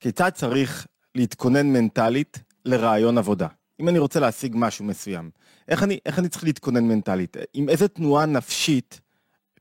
כיצד 0.00 0.30
צריך 0.30 0.86
להתכונן 1.14 1.66
מנטלית 1.66 2.38
לרעיון 2.64 3.18
עבודה? 3.18 3.46
אם 3.80 3.88
אני 3.88 3.98
רוצה 3.98 4.20
להשיג 4.20 4.52
משהו 4.56 4.84
מסוים, 4.84 5.30
איך 5.68 5.82
אני, 5.82 5.98
איך 6.06 6.18
אני 6.18 6.28
צריך 6.28 6.44
להתכונן 6.44 6.84
מנטלית? 6.84 7.36
עם 7.54 7.68
איזה 7.68 7.88
תנועה 7.88 8.26
נפשית 8.26 9.00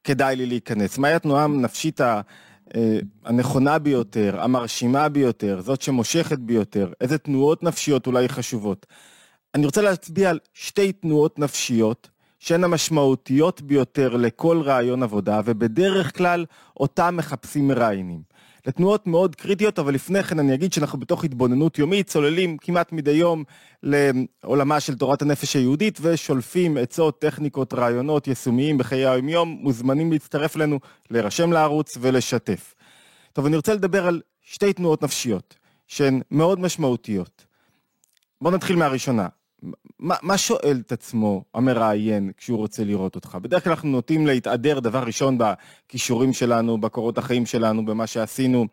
כדאי 0.04 0.36
לי 0.36 0.46
להיכנס? 0.46 0.98
מהי 0.98 1.14
התנועה 1.14 1.44
הנפשית 1.44 2.02
ה, 2.02 2.22
אה, 2.76 3.00
הנכונה 3.26 3.80
ביותר, 3.80 4.42
המרשימה 4.42 5.10
ביותר, 5.10 5.62
זאת 5.62 5.82
שמושכת 5.82 6.40
ביותר? 6.40 6.92
איזה 7.02 7.18
תנועות 7.18 7.64
נפשיות 7.64 8.08
אולי 8.08 8.30
חשובות? 8.30 8.86
אני 9.56 9.66
רוצה 9.66 9.82
להצביע 9.82 10.30
על 10.30 10.40
שתי 10.54 10.92
תנועות 10.92 11.40
נפשיות 11.40 12.10
שהן 12.40 12.64
המשמעותיות 12.64 13.62
ביותר 13.62 14.16
לכל 14.16 14.62
רעיון 14.62 15.04
עבודה, 15.04 15.42
ובדרך 15.46 16.18
כלל 16.18 16.46
אותם 16.78 17.16
מחפשים 17.18 17.68
מראיינים. 17.68 18.29
לתנועות 18.68 19.08
מאוד 19.08 19.36
קריטיות, 19.36 19.80
אבל 19.80 19.94
לפני 19.94 20.24
כן 20.24 20.40
אני 20.40 20.54
אגיד 20.54 20.74
שאנחנו 20.74 21.00
בתוך 21.00 21.24
התבוננות 21.24 21.80
יומית, 21.80 22.08
צוללים 22.08 22.58
כמעט 22.58 22.92
מדי 22.92 23.12
יום 23.12 23.44
לעולמה 23.84 24.80
של 24.80 24.98
תורת 24.98 25.22
הנפש 25.22 25.56
היהודית, 25.56 26.00
ושולפים 26.02 26.78
עצות, 26.78 27.22
טכניקות, 27.22 27.74
רעיונות 27.74 28.28
יישומיים 28.28 28.78
בחיי 28.78 29.06
היום-יום, 29.06 29.50
מוזמנים 29.62 30.12
להצטרף 30.12 30.56
אלינו, 30.56 30.80
להירשם 31.12 31.52
לערוץ 31.52 31.98
ולשתף. 32.02 32.76
טוב, 33.34 33.46
אני 33.46 33.56
רוצה 33.56 33.74
לדבר 33.74 34.08
על 34.08 34.22
שתי 34.42 34.74
תנועות 34.74 35.04
נפשיות, 35.04 35.56
שהן 35.88 36.22
מאוד 36.32 36.60
משמעותיות. 36.60 37.46
בואו 38.42 38.56
נתחיל 38.56 38.76
מהראשונה. 38.76 39.28
מה, 40.00 40.16
מה 40.22 40.38
שואל 40.38 40.82
את 40.86 40.92
עצמו 40.92 41.44
המראיין 41.54 42.32
כשהוא 42.38 42.58
רוצה 42.58 42.84
לראות 42.84 43.16
אותך? 43.16 43.38
בדרך 43.42 43.64
כלל 43.64 43.74
אנחנו 43.74 43.90
נוטים 43.90 44.28
להתהדר 44.28 44.80
דבר 44.80 45.04
ראשון 45.04 45.38
בכישורים 45.38 46.34
שלנו, 46.34 46.82
בקורות 46.82 47.18
החיים 47.18 47.46
שלנו, 47.46 47.86
במה 47.86 48.08
שעשינו. 48.08 48.68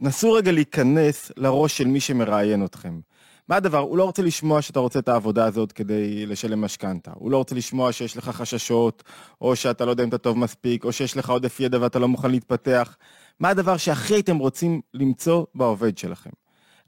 נסו 0.00 0.32
רגע 0.32 0.52
להיכנס 0.52 1.32
לראש 1.36 1.78
של 1.78 1.86
מי 1.86 2.00
שמראיין 2.00 2.64
אתכם. 2.64 3.00
מה 3.48 3.56
הדבר? 3.56 3.78
הוא 3.78 3.98
לא 3.98 4.04
רוצה 4.04 4.22
לשמוע 4.22 4.62
שאתה 4.62 4.80
רוצה 4.80 4.98
את 4.98 5.08
העבודה 5.08 5.44
הזאת 5.44 5.72
כדי 5.72 6.26
לשלם 6.26 6.60
משכנתה. 6.60 7.10
הוא 7.14 7.30
לא 7.30 7.36
רוצה 7.36 7.54
לשמוע 7.54 7.92
שיש 7.92 8.16
לך 8.16 8.28
חששות, 8.28 9.02
או 9.40 9.56
שאתה 9.56 9.84
לא 9.84 9.90
יודע 9.90 10.04
אם 10.04 10.08
אתה 10.08 10.18
טוב 10.18 10.38
מספיק, 10.38 10.84
או 10.84 10.92
שיש 10.92 11.16
לך 11.16 11.30
עודף 11.30 11.60
ידע 11.60 11.78
ואתה 11.80 11.98
לא 11.98 12.08
מוכן 12.08 12.30
להתפתח. 12.30 12.96
מה 13.40 13.48
הדבר 13.48 13.76
שהכי 13.76 14.14
הייתם 14.14 14.38
רוצים 14.38 14.80
למצוא 14.94 15.44
בעובד 15.54 15.98
שלכם? 15.98 16.30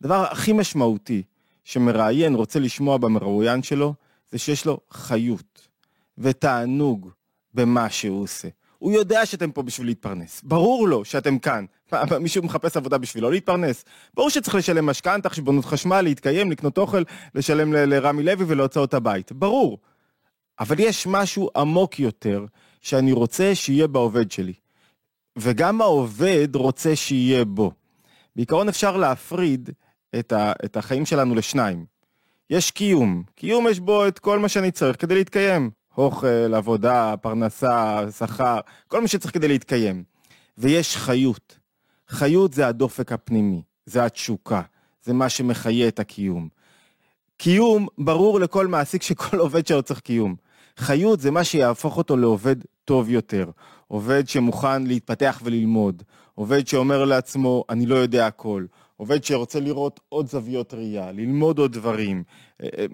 הדבר 0.00 0.26
הכי 0.30 0.52
משמעותי 0.52 1.22
שמראיין 1.64 2.34
רוצה 2.34 2.58
לשמוע 2.58 2.98
במרואיין 2.98 3.62
שלו, 3.62 3.94
זה 4.30 4.38
שיש 4.38 4.66
לו 4.66 4.80
חיות 4.90 5.68
ותענוג 6.18 7.10
במה 7.54 7.90
שהוא 7.90 8.22
עושה. 8.22 8.48
הוא 8.78 8.92
יודע 8.92 9.26
שאתם 9.26 9.50
פה 9.50 9.62
בשביל 9.62 9.86
להתפרנס, 9.86 10.40
ברור 10.42 10.88
לו 10.88 11.04
שאתם 11.04 11.38
כאן. 11.38 11.64
מישהו 12.20 12.42
מחפש 12.42 12.76
עבודה 12.76 12.98
בשבילו 12.98 13.30
להתפרנס. 13.30 13.84
ברור 14.14 14.30
שצריך 14.30 14.54
לשלם 14.54 14.86
משכנתה, 14.86 15.28
חשבונות 15.28 15.64
חשמל, 15.64 16.00
להתקיים, 16.00 16.50
לקנות 16.50 16.78
אוכל, 16.78 17.02
לשלם 17.34 17.72
לרמי 17.72 18.22
לוי 18.22 18.44
ולהוצאות 18.48 18.94
הבית, 18.94 19.32
ברור. 19.32 19.78
אבל 20.60 20.80
יש 20.80 21.06
משהו 21.06 21.50
עמוק 21.56 22.00
יותר 22.00 22.44
שאני 22.80 23.12
רוצה 23.12 23.54
שיהיה 23.54 23.86
בעובד 23.86 24.30
שלי. 24.30 24.52
וגם 25.38 25.80
העובד 25.80 26.48
רוצה 26.54 26.96
שיהיה 26.96 27.44
בו. 27.44 27.72
בעיקרון 28.36 28.68
אפשר 28.68 28.96
להפריד 28.96 29.70
את, 30.18 30.32
ה, 30.32 30.52
את 30.64 30.76
החיים 30.76 31.06
שלנו 31.06 31.34
לשניים. 31.34 31.84
יש 32.50 32.70
קיום, 32.70 33.22
קיום 33.34 33.68
יש 33.68 33.80
בו 33.80 34.08
את 34.08 34.18
כל 34.18 34.38
מה 34.38 34.48
שאני 34.48 34.70
צריך 34.70 35.00
כדי 35.00 35.14
להתקיים. 35.14 35.70
אוכל, 35.98 36.54
עבודה, 36.54 37.14
פרנסה, 37.20 38.00
שכר, 38.18 38.58
כל 38.88 39.00
מה 39.00 39.08
שצריך 39.08 39.34
כדי 39.34 39.48
להתקיים. 39.48 40.04
ויש 40.58 40.96
חיות. 40.96 41.58
חיות 42.08 42.52
זה 42.52 42.66
הדופק 42.66 43.12
הפנימי, 43.12 43.62
זה 43.86 44.04
התשוקה, 44.04 44.62
זה 45.04 45.12
מה 45.12 45.28
שמחיה 45.28 45.88
את 45.88 45.98
הקיום. 46.00 46.48
קיום, 47.36 47.86
ברור 47.98 48.40
לכל 48.40 48.66
מעסיק 48.66 49.02
שכל 49.02 49.36
עובד 49.38 49.66
שלו 49.66 49.82
צריך 49.82 50.00
קיום. 50.00 50.34
חיות 50.78 51.20
זה 51.20 51.30
מה 51.30 51.44
שיהפוך 51.44 51.96
אותו 51.96 52.16
לעובד 52.16 52.56
טוב 52.84 53.10
יותר. 53.10 53.50
עובד 53.88 54.28
שמוכן 54.28 54.86
להתפתח 54.86 55.40
וללמוד. 55.44 56.02
עובד 56.34 56.66
שאומר 56.68 57.04
לעצמו, 57.04 57.64
אני 57.68 57.86
לא 57.86 57.94
יודע 57.94 58.26
הכל. 58.26 58.64
עובד 58.96 59.24
שרוצה 59.24 59.60
לראות 59.60 60.00
עוד 60.08 60.26
זוויות 60.26 60.74
ראייה, 60.74 61.12
ללמוד 61.12 61.58
עוד 61.58 61.72
דברים, 61.72 62.24
אה, 62.62 62.68
אה, 62.78 62.86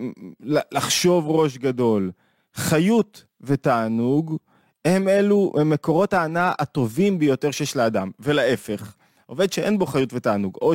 לחשוב 0.72 1.28
ראש 1.28 1.58
גדול. 1.58 2.10
חיות 2.54 3.24
ותענוג 3.40 4.36
הם 4.84 5.08
אלו, 5.08 5.52
הם 5.60 5.70
מקורות 5.70 6.12
ההנאה 6.12 6.52
הטובים 6.58 7.18
ביותר 7.18 7.50
שיש 7.50 7.76
לאדם, 7.76 8.10
ולהפך. 8.20 8.94
עובד 9.26 9.52
שאין 9.52 9.78
בו 9.78 9.86
חיות 9.86 10.12
ותענוג, 10.12 10.56
או 10.62 10.72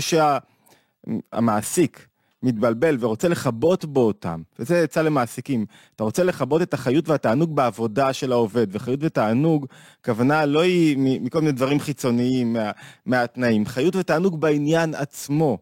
שהמעסיק 1.31 1.99
שה... 1.99 2.05
מתבלבל 2.45 2.97
ורוצה 3.00 3.28
לכבות 3.28 3.85
בו 3.85 4.07
אותם, 4.07 4.41
וזה 4.59 4.78
יצא 4.78 5.01
למעסיקים, 5.01 5.66
אתה 5.95 6.03
רוצה 6.03 6.23
לכבות 6.23 6.61
את 6.61 6.73
החיות 6.73 7.09
והתענוג 7.09 7.56
בעבודה 7.56 8.13
של 8.13 8.31
העובד, 8.31 8.67
וחיות 8.72 9.00
ותענוג, 9.03 9.66
כוונה 10.06 10.45
לא 10.45 10.61
היא 10.61 10.97
מכל 11.00 11.39
מיני 11.39 11.51
דברים 11.51 11.79
חיצוניים 11.79 12.53
מה, 12.53 12.72
מהתנאים, 13.05 13.66
חיות 13.66 13.95
ותענוג 13.95 14.41
בעניין 14.41 14.95
עצמו. 14.95 15.57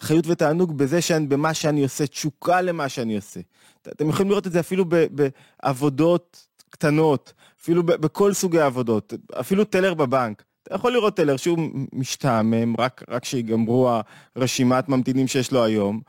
חיות 0.00 0.26
ותענוג 0.26 0.78
בזה 0.78 1.00
שאני, 1.00 1.26
במה 1.26 1.54
שאני 1.54 1.82
עושה, 1.82 2.06
תשוקה 2.06 2.60
למה 2.60 2.88
שאני 2.88 3.16
עושה. 3.16 3.40
אתם 3.88 4.08
יכולים 4.08 4.30
לראות 4.30 4.46
את 4.46 4.52
זה 4.52 4.60
אפילו 4.60 4.84
בעבודות 5.10 6.46
קטנות, 6.70 7.32
אפילו 7.60 7.82
בכל 7.82 8.32
סוגי 8.32 8.60
העבודות, 8.60 9.12
אפילו 9.40 9.64
טלר 9.64 9.94
בבנק. 9.94 10.42
אתה 10.62 10.74
יכול 10.74 10.92
לראות 10.92 11.16
טלר 11.16 11.36
שהוא 11.36 11.58
משתעמם, 11.92 12.74
רק, 12.78 13.02
רק 13.08 13.24
שיגמרו 13.24 13.90
הרשימת 14.36 14.88
ממתינים 14.88 15.28
שיש 15.28 15.52
לו 15.52 15.64
היום, 15.64 16.00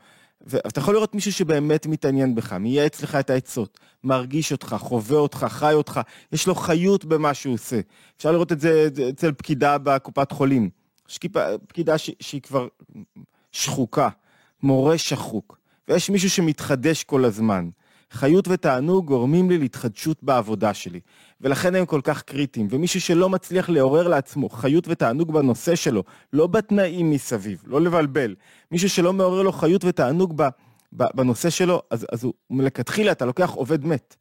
ואתה 0.46 0.80
יכול 0.80 0.94
לראות 0.94 1.14
מישהו 1.14 1.32
שבאמת 1.32 1.86
מתעניין 1.86 2.34
בך, 2.34 2.52
מייעץ 2.52 3.02
לך 3.02 3.14
את 3.14 3.30
העצות, 3.30 3.80
מרגיש 4.04 4.52
אותך, 4.52 4.76
חווה 4.78 5.18
אותך, 5.18 5.46
חי 5.48 5.74
אותך, 5.74 6.00
יש 6.32 6.46
לו 6.46 6.54
חיות 6.54 7.04
במה 7.04 7.34
שהוא 7.34 7.54
עושה. 7.54 7.80
אפשר 8.16 8.32
לראות 8.32 8.52
את 8.52 8.60
זה 8.60 8.88
אצל 9.08 9.32
פקידה 9.32 9.78
בקופת 9.78 10.32
חולים. 10.32 10.70
יש 11.08 11.18
פקידה 11.68 11.98
ש, 11.98 12.10
שהיא 12.20 12.40
כבר 12.40 12.68
שחוקה, 13.52 14.08
מורה 14.62 14.98
שחוק, 14.98 15.58
ויש 15.88 16.10
מישהו 16.10 16.30
שמתחדש 16.30 17.04
כל 17.04 17.24
הזמן. 17.24 17.68
חיות 18.12 18.48
ותענוג 18.48 19.06
גורמים 19.06 19.50
לי 19.50 19.58
להתחדשות 19.58 20.22
בעבודה 20.22 20.74
שלי, 20.74 21.00
ולכן 21.40 21.74
הם 21.74 21.86
כל 21.86 22.00
כך 22.04 22.22
קריטיים. 22.22 22.68
ומישהו 22.70 23.00
שלא 23.00 23.28
מצליח 23.28 23.68
לעורר 23.68 24.08
לעצמו 24.08 24.48
חיות 24.48 24.88
ותענוג 24.88 25.32
בנושא 25.32 25.74
שלו, 25.74 26.02
לא 26.32 26.46
בתנאים 26.46 27.10
מסביב, 27.10 27.62
לא 27.66 27.80
לבלבל. 27.80 28.34
מישהו 28.70 28.90
שלא 28.90 29.12
מעורר 29.12 29.42
לו 29.42 29.52
חיות 29.52 29.84
ותענוג 29.84 30.42
בנושא 30.92 31.50
שלו, 31.50 31.82
אז, 31.90 32.06
אז 32.12 32.24
הוא, 32.24 32.32
מלכתחילה 32.50 33.12
אתה 33.12 33.24
לוקח 33.24 33.50
עובד 33.50 33.84
מת. 33.86 34.16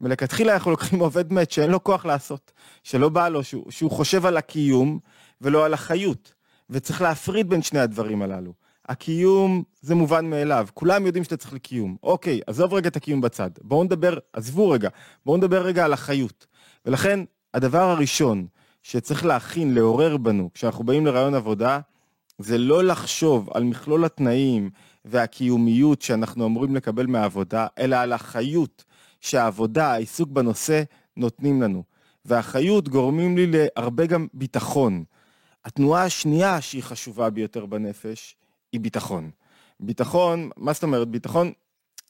מלכתחילה 0.00 0.54
אנחנו 0.54 0.70
לוקחים 0.70 0.98
עובד 0.98 1.32
מת 1.32 1.50
שאין 1.50 1.70
לו 1.70 1.84
כוח 1.84 2.06
לעשות, 2.06 2.52
שלא 2.82 3.08
בא 3.08 3.28
לו, 3.28 3.44
שהוא, 3.44 3.70
שהוא 3.70 3.90
חושב 3.90 4.26
על 4.26 4.36
הקיום 4.36 4.98
ולא 5.40 5.64
על 5.64 5.74
החיות. 5.74 6.34
וצריך 6.70 7.02
להפריד 7.02 7.48
בין 7.48 7.62
שני 7.62 7.80
הדברים 7.80 8.22
הללו. 8.22 8.52
הקיום 8.88 9.62
זה 9.80 9.94
מובן 9.94 10.30
מאליו, 10.30 10.66
כולם 10.74 11.06
יודעים 11.06 11.24
שאתה 11.24 11.36
צריך 11.36 11.52
לקיום. 11.52 11.96
אוקיי, 12.02 12.40
עזוב 12.46 12.74
רגע 12.74 12.88
את 12.88 12.96
הקיום 12.96 13.20
בצד. 13.20 13.50
בואו 13.62 13.84
נדבר, 13.84 14.18
עזבו 14.32 14.70
רגע, 14.70 14.88
בואו 15.26 15.36
נדבר 15.36 15.62
רגע 15.62 15.84
על 15.84 15.92
החיות. 15.92 16.46
ולכן, 16.86 17.20
הדבר 17.54 17.82
הראשון 17.90 18.46
שצריך 18.82 19.24
להכין, 19.24 19.74
לעורר 19.74 20.16
בנו, 20.16 20.50
כשאנחנו 20.54 20.84
באים 20.84 21.06
לרעיון 21.06 21.34
עבודה, 21.34 21.80
זה 22.38 22.58
לא 22.58 22.84
לחשוב 22.84 23.48
על 23.54 23.64
מכלול 23.64 24.04
התנאים 24.04 24.70
והקיומיות 25.04 26.02
שאנחנו 26.02 26.46
אמורים 26.46 26.76
לקבל 26.76 27.06
מהעבודה, 27.06 27.66
אלא 27.78 27.96
על 27.96 28.12
החיות 28.12 28.84
שהעבודה, 29.20 29.92
העיסוק 29.92 30.30
בנושא, 30.30 30.82
נותנים 31.16 31.62
לנו. 31.62 31.82
והחיות 32.24 32.88
גורמים 32.88 33.36
לי 33.36 33.46
להרבה 33.46 34.06
גם 34.06 34.26
ביטחון. 34.34 35.04
התנועה 35.64 36.04
השנייה 36.04 36.60
שהיא 36.60 36.82
חשובה 36.82 37.30
ביותר 37.30 37.66
בנפש, 37.66 38.36
היא 38.74 38.80
ביטחון. 38.80 39.30
ביטחון, 39.80 40.50
מה 40.56 40.72
זאת 40.72 40.82
אומרת? 40.82 41.08
ביטחון 41.08 41.52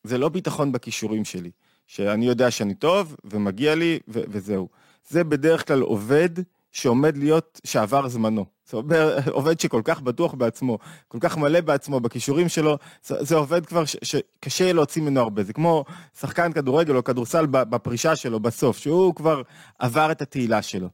זה 0.05 0.19
לא 0.19 0.29
ביטחון 0.29 0.73
בכישורים 0.73 1.25
שלי, 1.25 1.51
שאני 1.87 2.27
יודע 2.27 2.51
שאני 2.51 2.75
טוב 2.75 3.17
ומגיע 3.25 3.75
לי 3.75 3.99
ו- 4.09 4.23
וזהו. 4.29 4.69
זה 5.09 5.25
בדרך 5.25 5.67
כלל 5.67 5.81
עובד 5.81 6.29
שעומד 6.73 7.17
להיות, 7.17 7.61
שעבר 7.65 8.09
זמנו. 8.09 8.47
זה 8.67 8.77
עובד 9.39 9.61
שכל 9.61 9.83
כך 9.85 10.01
בטוח 10.01 10.35
בעצמו, 10.35 10.79
כל 11.09 11.19
כך 11.21 11.37
מלא 11.37 11.61
בעצמו, 11.61 12.01
בכישורים 12.01 12.49
שלו, 12.49 12.79
זה, 13.05 13.15
זה 13.21 13.35
עובד 13.35 13.67
כבר 13.67 13.85
ש, 13.85 13.97
שקשה 14.03 14.73
להוציא 14.73 15.03
ממנו 15.03 15.21
הרבה. 15.21 15.43
זה 15.43 15.53
כמו 15.53 15.85
שחקן 16.21 16.53
כדורגל 16.53 16.97
או 16.97 17.05
כדורסל 17.05 17.47
בפרישה 17.47 18.17
שלו, 18.17 18.41
בסוף, 18.41 18.79
שהוא 18.79 19.15
כבר 19.15 19.43
עבר 19.79 20.13
את 20.13 20.23
התהילה 20.23 20.63
שלו. 20.63 20.89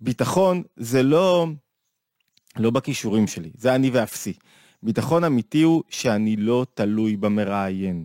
ביטחון 0.00 0.62
זה 0.76 1.02
לא, 1.02 1.46
לא 2.56 2.70
בכישורים 2.70 3.26
שלי, 3.26 3.50
זה 3.54 3.74
אני 3.74 3.90
ואפסי. 3.90 4.32
ביטחון 4.86 5.24
אמיתי 5.24 5.62
הוא 5.62 5.82
שאני 5.88 6.36
לא 6.36 6.66
תלוי 6.74 7.16
במראיין. 7.16 8.04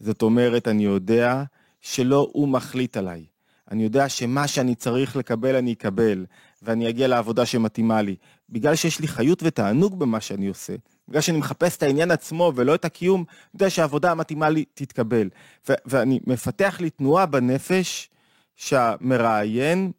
זאת 0.00 0.22
אומרת, 0.22 0.68
אני 0.68 0.84
יודע 0.84 1.42
שלא 1.80 2.28
הוא 2.32 2.48
מחליט 2.48 2.96
עליי. 2.96 3.24
אני 3.70 3.82
יודע 3.82 4.08
שמה 4.08 4.48
שאני 4.48 4.74
צריך 4.74 5.16
לקבל 5.16 5.56
אני 5.56 5.72
אקבל, 5.72 6.26
ואני 6.62 6.88
אגיע 6.88 7.08
לעבודה 7.08 7.46
שמתאימה 7.46 8.02
לי, 8.02 8.16
בגלל 8.50 8.74
שיש 8.74 9.00
לי 9.00 9.08
חיות 9.08 9.42
ותענוג 9.42 9.98
במה 9.98 10.20
שאני 10.20 10.46
עושה, 10.46 10.74
בגלל 11.08 11.20
שאני 11.20 11.38
מחפש 11.38 11.76
את 11.76 11.82
העניין 11.82 12.10
עצמו 12.10 12.52
ולא 12.54 12.74
את 12.74 12.84
הקיום, 12.84 13.24
אני 13.28 13.50
יודע 13.54 13.70
שהעבודה 13.70 14.10
המתאימה 14.10 14.48
לי 14.48 14.64
תתקבל. 14.74 15.28
ו- 15.68 15.72
ואני 15.86 16.20
מפתח 16.26 16.76
לי 16.80 16.90
תנועה 16.90 17.26
בנפש 17.26 18.10
שהמראיין, 18.56 19.92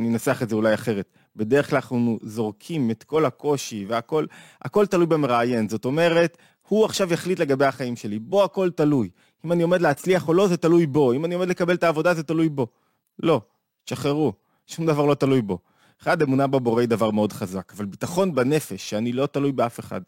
אני 0.00 0.08
אנסח 0.08 0.42
את 0.42 0.48
זה 0.48 0.56
אולי 0.56 0.74
אחרת, 0.74 1.08
בדרך 1.36 1.70
כלל 1.70 1.76
אנחנו 1.76 2.18
זורקים 2.22 2.90
את 2.90 3.02
כל 3.02 3.24
הקושי 3.24 3.84
והכל, 3.88 4.26
הכל 4.62 4.86
תלוי 4.86 5.06
במראיין. 5.06 5.68
זאת 5.68 5.84
אומרת, 5.84 6.38
הוא 6.68 6.84
עכשיו 6.84 7.12
יחליט 7.12 7.38
לגבי 7.38 7.64
החיים 7.64 7.96
שלי, 7.96 8.18
בו 8.18 8.44
הכל 8.44 8.70
תלוי. 8.70 9.10
אם 9.44 9.52
אני 9.52 9.62
עומד 9.62 9.80
להצליח 9.80 10.28
או 10.28 10.34
לא, 10.34 10.48
זה 10.48 10.56
תלוי 10.56 10.86
בו. 10.86 11.12
אם 11.12 11.24
אני 11.24 11.34
עומד 11.34 11.48
לקבל 11.48 11.74
את 11.74 11.84
העבודה, 11.84 12.14
זה 12.14 12.22
תלוי 12.22 12.48
בו. 12.48 12.66
לא, 13.22 13.40
תשחררו, 13.84 14.32
שום 14.66 14.86
דבר 14.86 15.06
לא 15.06 15.14
תלוי 15.14 15.42
בו. 15.42 15.58
אחד, 16.02 16.22
אמונה 16.22 16.46
בבורא 16.46 16.80
היא 16.80 16.88
דבר 16.88 17.10
מאוד 17.10 17.32
חזק, 17.32 17.72
אבל 17.76 17.84
ביטחון 17.84 18.34
בנפש, 18.34 18.90
שאני 18.90 19.12
לא 19.12 19.26
תלוי 19.26 19.52
באף 19.52 19.80
אחד. 19.80 20.00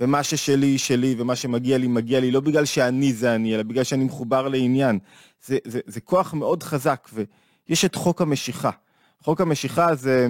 ומה 0.00 0.22
ששלי, 0.22 0.78
שלי, 0.78 1.14
ומה 1.18 1.36
שמגיע 1.36 1.78
לי, 1.78 1.86
מגיע 1.86 2.20
לי, 2.20 2.30
לא 2.30 2.40
בגלל 2.40 2.64
שאני 2.64 3.12
זה 3.12 3.34
אני, 3.34 3.54
אלא 3.54 3.62
בגלל 3.62 3.84
שאני 3.84 4.04
מחובר 4.04 4.48
לעניין. 4.48 4.98
זה, 5.44 5.58
זה, 5.64 5.80
זה 5.86 6.00
כוח 6.00 6.34
מאוד 6.34 6.62
חזק, 6.62 7.08
ויש 7.12 7.84
את 7.84 7.94
חוק 7.94 8.22
המשיכה. 8.22 8.70
חוק 9.20 9.40
המשיכה 9.40 9.94
זה, 9.94 10.28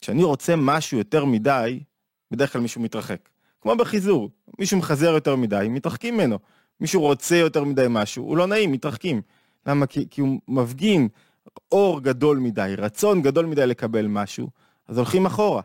כשאני 0.00 0.22
רוצה 0.22 0.56
משהו 0.56 0.98
יותר 0.98 1.24
מדי, 1.24 1.82
בדרך 2.30 2.52
כלל 2.52 2.62
מישהו 2.62 2.80
מתרחק. 2.80 3.28
כמו 3.60 3.76
בחיזור, 3.76 4.30
מישהו 4.58 4.78
מחזר 4.78 5.10
יותר 5.10 5.36
מדי, 5.36 5.66
מתרחקים 5.70 6.14
ממנו. 6.14 6.38
מישהו 6.80 7.00
רוצה 7.00 7.36
יותר 7.36 7.64
מדי 7.64 7.86
משהו, 7.90 8.24
הוא 8.24 8.36
לא 8.36 8.46
נעים, 8.46 8.72
מתרחקים. 8.72 9.22
למה? 9.66 9.86
כי, 9.86 10.06
כי 10.10 10.20
הוא 10.20 10.40
מפגין 10.48 11.08
אור 11.72 12.00
גדול 12.00 12.38
מדי, 12.38 12.74
רצון 12.78 13.22
גדול 13.22 13.46
מדי 13.46 13.66
לקבל 13.66 14.06
משהו, 14.06 14.48
אז 14.88 14.96
הולכים 14.98 15.26
אחורה. 15.26 15.62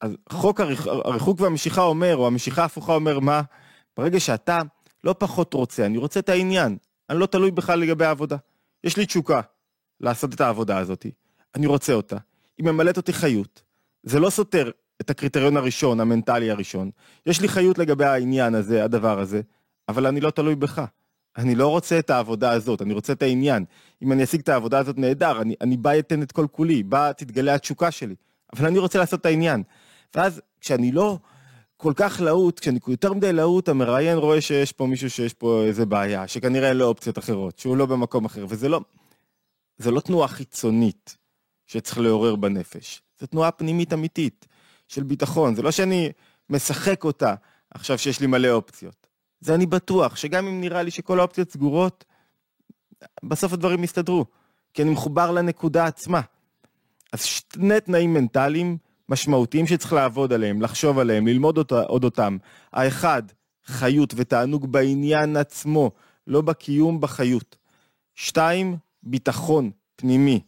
אז 0.00 0.16
חוק 0.28 0.60
הריחוק 1.04 1.40
והמשיכה 1.40 1.82
אומר, 1.82 2.16
או 2.16 2.26
המשיכה 2.26 2.62
ההפוכה 2.62 2.94
אומר 2.94 3.18
מה? 3.18 3.42
ברגע 3.96 4.20
שאתה 4.20 4.60
לא 5.04 5.14
פחות 5.18 5.54
רוצה, 5.54 5.86
אני 5.86 5.98
רוצה 5.98 6.20
את 6.20 6.28
העניין, 6.28 6.76
אני 7.10 7.18
לא 7.18 7.26
תלוי 7.26 7.50
בכלל 7.50 7.78
לגבי 7.78 8.04
העבודה. 8.04 8.36
יש 8.84 8.96
לי 8.96 9.06
תשוקה 9.06 9.40
לעשות 10.00 10.34
את 10.34 10.40
העבודה 10.40 10.78
הזאת, 10.78 11.06
אני 11.54 11.66
רוצה 11.66 11.92
אותה, 11.92 12.16
היא 12.58 12.66
ממלאת 12.66 12.96
אותי 12.96 13.12
חיות. 13.12 13.62
זה 14.02 14.20
לא 14.20 14.30
סותר 14.30 14.70
את 15.00 15.10
הקריטריון 15.10 15.56
הראשון, 15.56 16.00
המנטלי 16.00 16.50
הראשון. 16.50 16.90
יש 17.26 17.40
לי 17.40 17.48
חיות 17.48 17.78
לגבי 17.78 18.04
העניין 18.04 18.54
הזה, 18.54 18.84
הדבר 18.84 19.20
הזה, 19.20 19.40
אבל 19.88 20.06
אני 20.06 20.20
לא 20.20 20.30
תלוי 20.30 20.54
בך. 20.54 20.84
אני 21.36 21.54
לא 21.54 21.68
רוצה 21.68 21.98
את 21.98 22.10
העבודה 22.10 22.50
הזאת, 22.50 22.82
אני 22.82 22.94
רוצה 22.94 23.12
את 23.12 23.22
העניין. 23.22 23.64
אם 24.02 24.12
אני 24.12 24.24
אשיג 24.24 24.40
את 24.40 24.48
העבודה 24.48 24.78
הזאת, 24.78 24.98
נהדר, 24.98 25.40
אני, 25.42 25.54
אני 25.60 25.76
בא 25.76 25.98
אתן 25.98 26.22
את 26.22 26.32
כל 26.32 26.46
כולי, 26.52 26.82
בא 26.82 27.12
תתגלה 27.12 27.54
התשוקה 27.54 27.90
שלי, 27.90 28.14
אבל 28.56 28.66
אני 28.66 28.78
רוצה 28.78 28.98
לעשות 28.98 29.20
את 29.20 29.26
העניין. 29.26 29.62
ואז 30.14 30.40
כשאני 30.60 30.92
לא 30.92 31.18
כל 31.76 31.92
כך 31.96 32.20
להוט, 32.20 32.60
כשאני 32.60 32.78
יותר 32.88 33.12
מדי 33.12 33.32
להוט, 33.32 33.68
המראיין 33.68 34.18
רואה 34.18 34.40
שיש 34.40 34.72
פה 34.72 34.86
מישהו 34.86 35.10
שיש 35.10 35.34
פה 35.34 35.62
איזה 35.66 35.86
בעיה, 35.86 36.28
שכנראה 36.28 36.68
אין 36.68 36.76
לו 36.76 36.84
אופציות 36.84 37.18
אחרות, 37.18 37.58
שהוא 37.58 37.76
לא 37.76 37.86
במקום 37.86 38.24
אחר, 38.24 38.46
וזה 38.48 38.68
לא, 38.68 38.80
זה 39.78 39.90
לא 39.90 40.00
תנועה 40.00 40.28
חיצונית 40.28 41.16
שצריך 41.66 41.98
לעורר 41.98 42.36
בנפש, 42.36 43.02
זו 43.20 43.26
תנועה 43.26 43.50
פנימית 43.50 43.92
אמיתית 43.92 44.46
של 44.88 45.02
ביטחון, 45.02 45.54
זה 45.54 45.62
לא 45.62 45.70
שאני 45.70 46.12
משחק 46.50 47.04
אותה 47.04 47.34
עכשיו 47.70 47.98
שיש 47.98 48.20
לי 48.20 48.26
מלא 48.26 48.48
אופציות. 48.48 49.06
זה 49.40 49.54
אני 49.54 49.66
בטוח, 49.66 50.16
שגם 50.16 50.46
אם 50.46 50.60
נראה 50.60 50.82
לי 50.82 50.90
שכל 50.90 51.18
האופציות 51.18 51.50
סגורות, 51.50 52.04
בסוף 53.22 53.52
הדברים 53.52 53.84
יסתדרו, 53.84 54.24
כי 54.74 54.82
אני 54.82 54.90
מחובר 54.90 55.30
לנקודה 55.30 55.86
עצמה. 55.86 56.20
אז 57.12 57.24
שני 57.24 57.80
תנאים 57.80 58.14
מנטליים 58.14 58.78
משמעותיים 59.08 59.66
שצריך 59.66 59.92
לעבוד 59.92 60.32
עליהם, 60.32 60.62
לחשוב 60.62 60.98
עליהם, 60.98 61.26
ללמוד 61.26 61.58
אותה, 61.58 61.82
עוד 61.82 62.04
אותם. 62.04 62.36
האחד, 62.72 63.22
חיות 63.66 64.14
ותענוג 64.16 64.72
בעניין 64.72 65.36
עצמו, 65.36 65.90
לא 66.26 66.40
בקיום, 66.40 67.00
בחיות. 67.00 67.56
שתיים, 68.14 68.76
ביטחון 69.02 69.70
פנימי. 69.96 70.40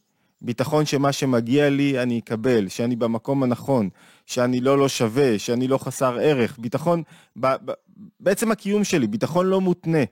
ביטחון 0.42 0.86
שמה 0.86 1.12
שמגיע 1.12 1.70
לי 1.70 2.02
אני 2.02 2.18
אקבל, 2.18 2.68
שאני 2.68 2.96
במקום 2.96 3.42
הנכון, 3.42 3.88
שאני 4.26 4.60
לא 4.60 4.78
לא 4.78 4.88
שווה, 4.88 5.38
שאני 5.38 5.68
לא 5.68 5.78
חסר 5.78 6.18
ערך. 6.18 6.58
ביטחון, 6.58 7.02
ב, 7.40 7.46
ב, 7.64 7.72
בעצם 8.20 8.50
הקיום 8.50 8.84
שלי, 8.84 9.06
ביטחון 9.06 9.46
לא 9.46 9.60
מותנה. 9.60 10.04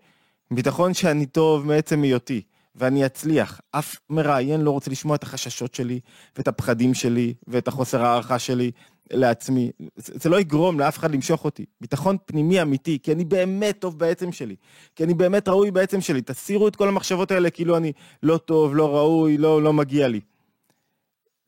ביטחון 0.50 0.94
שאני 0.94 1.26
טוב 1.26 1.66
מעצם 1.66 2.02
היותי. 2.02 2.42
ואני 2.76 3.06
אצליח. 3.06 3.60
אף 3.70 3.96
מראיין 4.10 4.60
לא 4.60 4.70
רוצה 4.70 4.90
לשמוע 4.90 5.16
את 5.16 5.22
החששות 5.22 5.74
שלי, 5.74 6.00
ואת 6.36 6.48
הפחדים 6.48 6.94
שלי, 6.94 7.34
ואת 7.46 7.68
החוסר 7.68 8.04
הערכה 8.04 8.38
שלי 8.38 8.70
לעצמי. 9.10 9.70
זה, 9.96 10.12
זה 10.16 10.28
לא 10.28 10.40
יגרום 10.40 10.80
לאף 10.80 10.98
אחד 10.98 11.10
למשוך 11.10 11.44
אותי. 11.44 11.64
ביטחון 11.80 12.16
פנימי 12.26 12.62
אמיתי, 12.62 12.98
כי 13.02 13.12
אני 13.12 13.24
באמת 13.24 13.78
טוב 13.78 13.98
בעצם 13.98 14.32
שלי. 14.32 14.56
כי 14.96 15.04
אני 15.04 15.14
באמת 15.14 15.48
ראוי 15.48 15.70
בעצם 15.70 16.00
שלי. 16.00 16.22
תסירו 16.22 16.68
את 16.68 16.76
כל 16.76 16.88
המחשבות 16.88 17.30
האלה 17.30 17.50
כאילו 17.50 17.76
אני 17.76 17.92
לא 18.22 18.38
טוב, 18.38 18.76
לא 18.76 18.96
ראוי, 18.96 19.38
לא, 19.38 19.62
לא 19.62 19.72
מגיע 19.72 20.08
לי. 20.08 20.20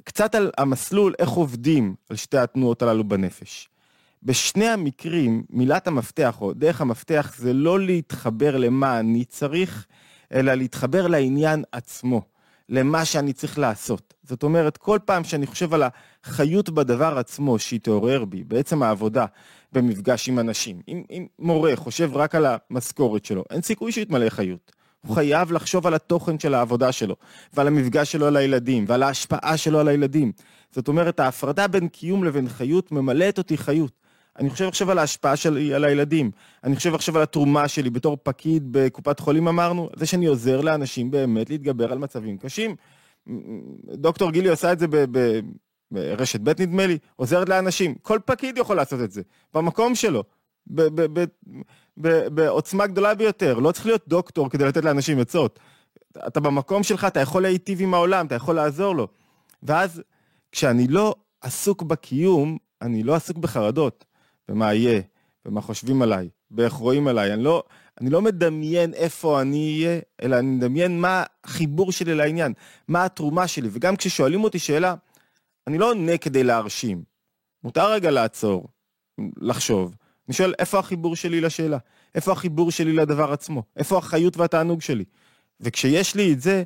קצת 0.05 0.35
על 0.35 0.51
המסלול, 0.59 1.15
איך 1.19 1.31
עובדים 1.31 1.95
על 2.11 2.17
שתי 2.17 2.39
התנועות 2.39 2.83
הללו 2.83 3.05
בנפש. 3.05 3.69
בשני 4.23 4.69
המקרים, 4.69 5.43
מילת 5.51 5.87
המפתח 5.87 6.41
או 6.41 6.53
דרך 6.53 6.81
המפתח 6.81 7.35
זה 7.37 7.53
לא 7.53 7.81
להתחבר 7.81 8.57
למה 8.57 9.01
אני 9.01 9.25
צריך, 9.25 9.87
אלא 10.33 10.55
להתחבר 10.55 11.07
לעניין 11.07 11.65
עצמו, 11.73 12.23
למה 12.69 13.05
שאני 13.05 13.33
צריך 13.33 13.59
לעשות. 13.59 14.15
זאת 14.23 14.43
אומרת, 14.43 14.77
כל 14.77 14.99
פעם 15.05 15.25
שאני 15.25 15.47
חושב 15.47 15.75
על 15.75 15.83
החיות 16.25 16.71
בדבר 16.71 17.19
עצמו 17.19 17.59
שהתעורר 17.59 18.25
בי, 18.25 18.45
בעצם 18.45 18.83
העבודה 18.83 19.27
במפגש 19.73 20.29
עם 20.29 20.39
אנשים, 20.39 20.81
אם, 20.89 21.03
אם 21.11 21.27
מורה 21.39 21.77
חושב 21.77 22.17
רק 22.17 22.35
על 22.35 22.47
המשכורת 22.71 23.25
שלו, 23.25 23.45
אין 23.51 23.63
סיכוי 23.63 23.93
שיתמלא 23.93 24.29
חיות. 24.29 24.73
הוא 25.07 25.15
חייב 25.15 25.53
לחשוב 25.53 25.87
על 25.87 25.95
התוכן 25.95 26.39
של 26.39 26.55
העבודה 26.55 26.93
שלו, 26.93 27.17
ועל 27.53 27.67
המפגש 27.67 28.13
שלו 28.13 28.27
על 28.27 28.37
הילדים, 28.37 28.85
ועל 28.89 29.03
ההשפעה 29.03 29.57
שלו 29.57 29.81
על 29.81 29.89
הילדים. 29.89 30.33
זאת 30.71 30.89
אומרת, 30.89 31.21
ההפרדה 31.21 31.69
בין 31.69 31.89
קיום 31.89 32.25
לבין 32.25 32.49
חיות 32.49 32.93
ממלאת 32.93 33.39
אותי 33.39 33.59
חיות. 33.59 34.07
אני 34.38 34.50
חושב 34.50 34.69
עכשיו 34.69 34.90
על 34.90 34.99
ההשפעה 34.99 35.37
שלי 35.37 35.75
על 35.75 35.85
הילדים. 35.85 36.31
אני 36.64 36.76
חושב 36.76 36.94
עכשיו 36.94 37.17
על 37.17 37.23
התרומה 37.23 37.69
שלי 37.69 37.90
בתור 37.90 38.19
פקיד 38.23 38.62
בקופת 38.70 39.20
חולים, 39.20 39.49
אמרנו, 39.49 39.90
זה 39.96 40.06
שאני 40.06 40.26
עוזר 40.26 40.61
לאנשים 40.61 41.11
באמת 41.11 41.50
להתגבר 41.50 41.93
על 41.93 41.99
מצבים 41.99 42.38
קשים. 42.38 42.76
דוקטור 43.85 44.31
גילי 44.31 44.49
עושה 44.49 44.73
את 44.73 44.79
זה 44.79 44.87
ברשת 45.90 46.40
ב' 46.40 46.61
נדמה 46.61 46.87
לי, 46.87 46.99
עוזרת 47.17 47.49
לאנשים. 47.49 47.94
כל 48.02 48.19
פקיד 48.25 48.58
יכול 48.58 48.76
לעשות 48.76 49.00
את 49.00 49.11
זה, 49.11 49.23
במקום 49.55 49.94
שלו, 49.94 50.25
בעוצמה 52.31 52.86
גדולה 52.86 53.15
ביותר. 53.15 53.58
לא 53.58 53.72
צריך 53.72 53.86
להיות 53.86 54.08
דוקטור 54.08 54.51
כדי 54.51 54.65
לתת 54.65 54.84
לאנשים 54.84 55.19
עצות. 55.19 55.58
אתה 56.27 56.41
במקום 56.41 56.82
שלך, 56.82 57.05
אתה 57.05 57.20
יכול 57.20 57.43
להיטיב 57.43 57.82
עם 57.82 57.94
העולם, 57.94 58.27
אתה 58.27 58.34
יכול 58.34 58.55
לעזור 58.55 58.94
לו. 58.94 59.08
ואז, 59.63 60.03
כשאני 60.53 60.89
לא 60.89 61.15
עסוק 61.41 61.82
בקיום, 61.82 62.58
אני 62.82 63.03
לא 63.03 63.15
עסוק 63.15 63.36
בחרדות. 63.36 64.05
ומה 64.48 64.74
יהיה, 64.74 65.00
ומה 65.46 65.60
חושבים 65.60 66.02
עליי, 66.02 66.28
ואיך 66.50 66.72
רואים 66.72 67.08
עליי. 67.08 67.32
אני 67.32 67.44
לא, 67.44 67.62
אני 68.00 68.10
לא 68.10 68.22
מדמיין 68.22 68.94
איפה 68.94 69.40
אני 69.40 69.84
אהיה, 69.84 70.00
אלא 70.22 70.38
אני 70.38 70.46
מדמיין 70.46 71.00
מה 71.00 71.24
החיבור 71.44 71.93
שלי 71.93 72.14
לעניין, 72.14 72.52
מה 72.88 73.05
התרומה 73.05 73.48
שלי. 73.48 73.69
וגם 73.72 73.96
כששואלים 73.96 74.44
אותי 74.44 74.58
שאלה, 74.58 74.94
אני 75.67 75.78
לא 75.78 75.90
עונה 75.90 76.19
כדי 76.19 76.44
להרשים. 76.44 77.02
מותר 77.64 77.93
רגע 77.93 78.10
לעצור, 78.10 78.69
לחשוב. 79.36 79.94
אני 80.28 80.34
שואל, 80.34 80.55
איפה 80.58 80.78
החיבור 80.78 81.17
שלי 81.17 81.40
לשאלה? 81.40 81.78
איפה 82.14 82.32
החיבור 82.32 82.70
שלי 82.70 82.93
לדבר 82.93 83.32
עצמו? 83.32 83.62
איפה 83.76 83.98
החיות 83.98 84.36
והתענוג 84.36 84.82
שלי? 84.82 85.05
וכשיש 85.60 86.14
לי 86.14 86.32
את 86.32 86.40
זה, 86.40 86.62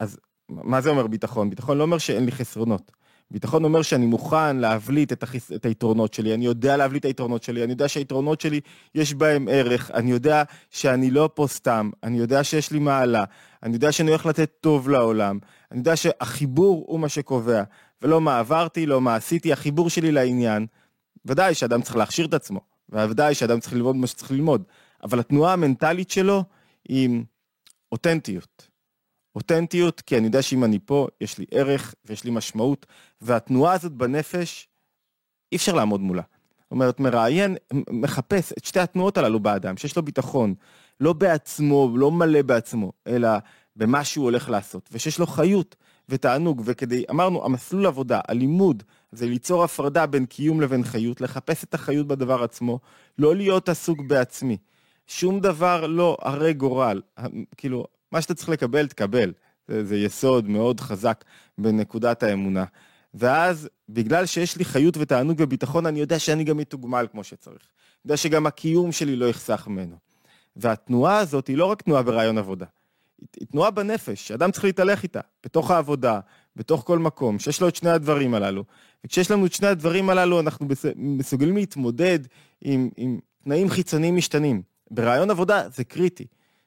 אז 0.00 0.18
מה 0.48 0.80
זה 0.80 0.90
אומר 0.90 1.06
ביטחון? 1.06 1.50
ביטחון 1.50 1.78
לא 1.78 1.82
אומר 1.82 1.98
שאין 1.98 2.24
לי 2.24 2.32
חסרונות. 2.32 2.92
ביטחון 3.30 3.64
אומר 3.64 3.82
שאני 3.82 4.06
מוכן 4.06 4.56
להבליט 4.56 5.12
את, 5.12 5.22
החיס... 5.22 5.52
את 5.52 5.64
היתרונות 5.66 6.14
שלי, 6.14 6.34
אני 6.34 6.44
יודע 6.44 6.76
להבליט 6.76 7.00
את 7.00 7.04
היתרונות 7.04 7.42
שלי, 7.42 7.64
אני 7.64 7.72
יודע 7.72 7.88
שהיתרונות 7.88 8.40
שלי 8.40 8.60
יש 8.94 9.14
בהם 9.14 9.48
ערך, 9.50 9.90
אני 9.90 10.10
יודע 10.10 10.42
שאני 10.70 11.10
לא 11.10 11.30
פה 11.34 11.46
סתם, 11.46 11.90
אני 12.02 12.18
יודע 12.18 12.44
שיש 12.44 12.70
לי 12.70 12.78
מעלה, 12.78 13.24
אני 13.62 13.74
יודע 13.74 13.92
שאני 13.92 14.10
הולך 14.10 14.26
לתת 14.26 14.50
טוב 14.60 14.88
לעולם, 14.88 15.38
אני 15.72 15.78
יודע 15.78 15.96
שהחיבור 15.96 16.84
הוא 16.88 17.00
מה 17.00 17.08
שקובע, 17.08 17.62
ולא 18.02 18.20
מה 18.20 18.38
עברתי, 18.38 18.86
לא 18.86 19.00
מה 19.00 19.14
עשיתי, 19.14 19.52
החיבור 19.52 19.90
שלי 19.90 20.12
לעניין. 20.12 20.66
ודאי 21.24 21.54
שאדם 21.54 21.82
צריך 21.82 21.96
להכשיר 21.96 22.26
את 22.26 22.34
עצמו, 22.34 22.60
וודאי 22.88 23.34
שאדם 23.34 23.60
צריך 23.60 23.72
ללמוד 23.72 23.96
מה 23.96 24.06
שצריך 24.06 24.30
ללמוד, 24.30 24.62
אבל 25.02 25.20
התנועה 25.20 25.52
המנטלית 25.52 26.10
שלו 26.10 26.44
היא 26.88 27.22
אותנטיות. 27.92 28.68
אותנטיות, 29.36 30.00
כי 30.00 30.18
אני 30.18 30.26
יודע 30.26 30.42
שאם 30.42 30.64
אני 30.64 30.78
פה, 30.84 31.06
יש 31.20 31.38
לי 31.38 31.44
ערך 31.50 31.94
ויש 32.04 32.24
לי 32.24 32.30
משמעות, 32.30 32.86
והתנועה 33.20 33.72
הזאת 33.72 33.92
בנפש, 33.92 34.68
אי 35.52 35.56
אפשר 35.56 35.74
לעמוד 35.74 36.00
מולה. 36.00 36.22
זאת 36.62 36.70
אומרת, 36.70 37.00
מראיין, 37.00 37.56
מחפש 37.90 38.52
את 38.52 38.64
שתי 38.64 38.80
התנועות 38.80 39.18
הללו 39.18 39.40
באדם, 39.40 39.76
שיש 39.76 39.96
לו 39.96 40.02
ביטחון, 40.02 40.54
לא 41.00 41.12
בעצמו, 41.12 41.92
לא 41.96 42.10
מלא 42.10 42.42
בעצמו, 42.42 42.92
אלא 43.06 43.28
במה 43.76 44.04
שהוא 44.04 44.24
הולך 44.24 44.50
לעשות, 44.50 44.88
ושיש 44.92 45.18
לו 45.18 45.26
חיות, 45.26 45.76
ותענוג, 46.08 46.62
וכדי, 46.64 47.04
אמרנו, 47.10 47.44
המסלול 47.44 47.86
עבודה, 47.86 48.20
הלימוד, 48.28 48.82
זה 49.12 49.26
ליצור 49.26 49.64
הפרדה 49.64 50.06
בין 50.06 50.26
קיום 50.26 50.60
לבין 50.60 50.84
חיות, 50.84 51.20
לחפש 51.20 51.64
את 51.64 51.74
החיות 51.74 52.06
בדבר 52.06 52.42
עצמו, 52.42 52.80
לא 53.18 53.36
להיות 53.36 53.68
עסוק 53.68 54.00
בעצמי. 54.06 54.56
שום 55.06 55.40
דבר 55.40 55.86
לא 55.86 56.16
הרי 56.20 56.54
גורל. 56.54 57.02
כאילו, 57.56 57.86
מה 58.12 58.20
שאתה 58.20 58.34
צריך 58.34 58.48
לקבל, 58.48 58.86
תקבל. 58.86 59.32
זה, 59.68 59.84
זה 59.84 59.96
יסוד 59.96 60.48
מאוד 60.48 60.80
חזק 60.80 61.24
בנקודת 61.58 62.22
האמונה. 62.22 62.64
ואז, 63.16 63.68
בגלל 63.88 64.26
שיש 64.26 64.56
לי 64.56 64.64
חיות 64.64 64.96
ותענוג 64.96 65.36
וביטחון, 65.40 65.86
אני 65.86 66.00
יודע 66.00 66.18
שאני 66.18 66.44
גם 66.44 66.56
מתוגמל 66.56 67.06
כמו 67.10 67.24
שצריך. 67.24 67.58
אני 67.58 68.00
יודע 68.04 68.16
שגם 68.16 68.46
הקיום 68.46 68.92
שלי 68.92 69.16
לא 69.16 69.26
יחסך 69.26 69.64
ממנו. 69.66 69.96
והתנועה 70.56 71.18
הזאת 71.18 71.46
היא 71.46 71.56
לא 71.56 71.64
רק 71.64 71.82
תנועה 71.82 72.02
ברעיון 72.02 72.38
עבודה, 72.38 72.66
היא 73.40 73.46
תנועה 73.46 73.70
בנפש, 73.70 74.28
שאדם 74.28 74.50
צריך 74.50 74.64
להתהלך 74.64 75.02
איתה, 75.02 75.20
בתוך 75.44 75.70
העבודה, 75.70 76.20
בתוך 76.56 76.82
כל 76.86 76.98
מקום, 76.98 77.38
שיש 77.38 77.60
לו 77.60 77.68
את 77.68 77.76
שני 77.76 77.90
הדברים 77.90 78.34
הללו. 78.34 78.64
וכשיש 79.04 79.30
לנו 79.30 79.46
את 79.46 79.52
שני 79.52 79.68
הדברים 79.68 80.10
הללו, 80.10 80.40
אנחנו 80.40 80.66
מסוגלים 80.96 81.56
להתמודד 81.56 82.18
עם, 82.62 82.90
עם 82.96 83.18
תנאים 83.44 83.70
חיצוניים 83.70 84.16
משתנים. 84.16 84.62
ברעיון 84.90 85.30
עבודה 85.30 85.68
זה 85.68 85.84
קריטי, 85.84 86.26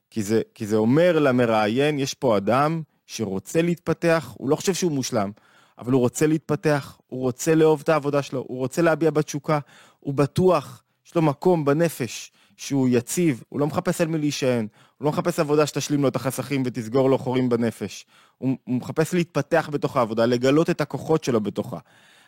כי 0.09 0.23
זה, 0.23 0.41
כי 0.53 0.67
זה 0.67 0.75
אומר 0.75 1.19
למראיין, 1.19 1.99
יש 1.99 2.13
פה 2.13 2.37
אדם 2.37 2.81
שרוצה 3.05 3.61
להתפתח, 3.61 4.33
הוא 4.37 4.49
לא 4.49 4.55
חושב 4.55 4.73
שהוא 4.73 4.91
מושלם, 4.91 5.31
אבל 5.79 5.91
הוא 5.91 6.01
רוצה 6.01 6.27
להתפתח, 6.27 6.97
הוא 7.07 7.21
רוצה 7.21 7.55
לאהוב 7.55 7.81
את 7.83 7.89
העבודה 7.89 8.21
שלו, 8.21 8.45
הוא 8.47 8.57
רוצה 8.57 8.81
להביע 8.81 9.11
בתשוקה, 9.11 9.59
הוא 9.99 10.13
בטוח, 10.13 10.83
יש 11.05 11.15
לו 11.15 11.21
מקום 11.21 11.65
בנפש 11.65 12.31
שהוא 12.57 12.89
יציב, 12.91 13.43
הוא 13.49 13.59
לא 13.59 13.67
מחפש 13.67 14.01
על 14.01 14.07
מי 14.07 14.17
להישען, 14.17 14.67
הוא 14.97 15.05
לא 15.05 15.11
מחפש 15.11 15.39
עבודה 15.39 15.65
שתשלים 15.65 16.01
לו 16.01 16.07
את 16.07 16.15
החסכים 16.15 16.63
ותסגור 16.65 17.09
לו 17.09 17.17
חורים 17.17 17.49
בנפש. 17.49 18.05
הוא, 18.37 18.57
הוא 18.63 18.75
מחפש 18.75 19.13
להתפתח 19.13 19.69
בתוך 19.71 19.97
העבודה, 19.97 20.25
לגלות 20.25 20.69
את 20.69 20.81
הכוחות 20.81 21.23
שלו 21.23 21.41
בתוכה. 21.41 21.77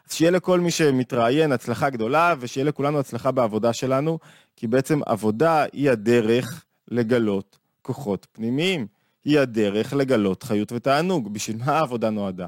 אז 0.10 0.15
שיהיה 0.15 0.31
לכל 0.31 0.60
מי 0.60 0.72
שמתראיין 0.72 1.51
הצלחה 1.51 1.89
גדולה, 1.89 2.36
ושיהיה 2.39 2.65
לכולנו 2.65 3.00
הצלחה 3.00 3.31
בעבודה 3.31 3.74
שלנו, 3.74 4.20
כי 4.55 4.67
בעצם 4.67 5.00
עבודה 5.05 5.65
היא 5.74 5.89
הדרך 5.91 6.65
לגלות 6.88 7.58
כוחות 7.81 8.27
פנימיים. 8.31 8.88
היא 9.25 9.39
הדרך 9.39 9.93
לגלות 9.93 10.43
חיות 10.43 10.72
ותענוג. 10.72 11.34
בשביל 11.34 11.58
מה 11.58 11.72
העבודה 11.72 12.10
נועדה? 12.10 12.46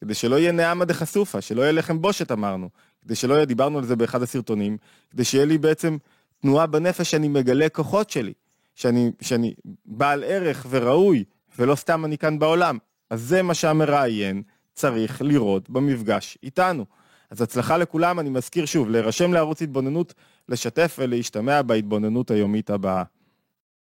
כדי 0.00 0.14
שלא 0.14 0.36
יהיה 0.36 0.52
נעמה 0.52 0.84
דחשופה, 0.84 1.40
שלא 1.40 1.62
יהיה 1.62 1.72
לחם 1.72 2.02
בושת 2.02 2.32
אמרנו. 2.32 2.68
כדי 3.04 3.14
שלא 3.14 3.34
יהיה, 3.34 3.44
דיברנו 3.44 3.78
על 3.78 3.84
זה 3.84 3.96
באחד 3.96 4.22
הסרטונים, 4.22 4.76
כדי 5.10 5.24
שיהיה 5.24 5.44
לי 5.44 5.58
בעצם 5.58 5.96
תנועה 6.40 6.66
בנפש 6.66 7.10
שאני 7.10 7.28
מגלה 7.28 7.68
כוחות 7.68 8.10
שלי, 8.10 8.32
שאני, 8.74 9.12
שאני 9.20 9.54
בעל 9.84 10.24
ערך 10.24 10.66
וראוי, 10.70 11.24
ולא 11.58 11.74
סתם 11.74 12.04
אני 12.04 12.18
כאן 12.18 12.38
בעולם. 12.38 12.78
אז 13.10 13.22
זה 13.22 13.42
מה 13.42 13.54
שהמראיין 13.54 14.42
צריך 14.74 15.22
לראות 15.22 15.70
במפגש 15.70 16.38
איתנו. 16.42 16.84
אז 17.30 17.42
הצלחה 17.42 17.76
לכולם, 17.76 18.20
אני 18.20 18.30
מזכיר 18.30 18.66
שוב, 18.66 18.90
להירשם 18.90 19.32
לערוץ 19.32 19.62
התבוננות, 19.62 20.14
לשתף 20.48 20.96
ולהשתמע 20.98 21.62
בהתבוננות 21.62 22.30
היומית 22.30 22.70
הבאה. 22.70 23.02